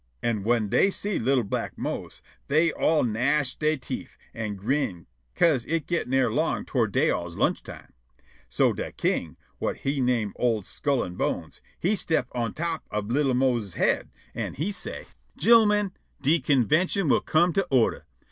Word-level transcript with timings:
An' 0.23 0.41
whin 0.41 0.67
dey 0.67 0.89
see 0.89 1.19
li'l' 1.19 1.43
black 1.43 1.77
Mose, 1.77 2.23
dey 2.47 2.71
all 2.71 3.03
gnash 3.03 3.53
dey 3.57 3.77
teef 3.77 4.17
an' 4.33 4.55
grin' 4.55 5.05
'ca'se 5.35 5.63
it 5.67 5.85
gettin' 5.85 6.15
erlong 6.15 6.65
toward 6.65 6.91
dey 6.91 7.11
all's 7.11 7.35
lunch 7.37 7.61
time. 7.61 7.93
So 8.49 8.73
de 8.73 8.91
king, 8.93 9.37
whut 9.59 9.81
he 9.81 10.01
name 10.01 10.33
old 10.37 10.65
Skull 10.65 11.03
an' 11.05 11.17
Bones, 11.17 11.61
he 11.77 11.95
step' 11.95 12.29
on 12.31 12.55
top 12.55 12.83
ob 12.91 13.11
li'l' 13.11 13.35
Mose's 13.35 13.75
head, 13.75 14.09
an' 14.33 14.55
he 14.55 14.71
say': 14.71 15.05
"Gin'l'min, 15.37 15.91
de 16.19 16.39
convintion 16.39 17.07
will 17.07 17.21
come 17.21 17.53
to 17.53 17.61
order. 17.69 18.07